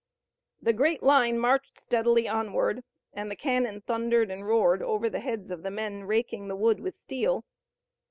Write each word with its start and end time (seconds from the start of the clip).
The 0.63 0.73
great 0.73 1.03
line 1.03 1.37
marched 1.37 1.79
steadily 1.79 2.27
onward, 2.27 2.83
and 3.13 3.29
the 3.29 3.35
cannon 3.35 3.81
thundered 3.81 4.31
and 4.31 4.47
roared 4.47 4.81
over 4.81 5.11
the 5.11 5.19
heads 5.19 5.51
of 5.51 5.61
the 5.61 5.69
men 5.69 6.05
raking 6.05 6.47
the 6.47 6.55
wood 6.55 6.79
with 6.79 6.97
steel. 6.97 7.45